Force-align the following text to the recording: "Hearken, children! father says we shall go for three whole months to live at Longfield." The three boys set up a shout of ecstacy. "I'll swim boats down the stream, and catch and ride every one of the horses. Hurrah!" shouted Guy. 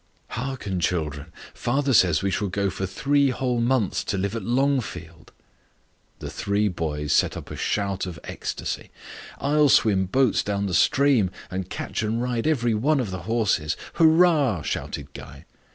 "Hearken, 0.29 0.79
children! 0.79 1.31
father 1.53 1.93
says 1.93 2.23
we 2.23 2.31
shall 2.31 2.47
go 2.47 2.71
for 2.71 2.87
three 2.87 3.29
whole 3.29 3.61
months 3.61 4.03
to 4.05 4.17
live 4.17 4.35
at 4.35 4.41
Longfield." 4.41 5.31
The 6.17 6.31
three 6.31 6.67
boys 6.69 7.13
set 7.13 7.37
up 7.37 7.51
a 7.51 7.55
shout 7.55 8.07
of 8.07 8.19
ecstacy. 8.23 8.89
"I'll 9.37 9.69
swim 9.69 10.07
boats 10.07 10.41
down 10.41 10.65
the 10.65 10.73
stream, 10.73 11.29
and 11.51 11.69
catch 11.69 12.01
and 12.01 12.19
ride 12.19 12.47
every 12.47 12.73
one 12.73 12.99
of 12.99 13.11
the 13.11 13.29
horses. 13.29 13.77
Hurrah!" 13.93 14.63
shouted 14.63 15.13
Guy. 15.13 15.45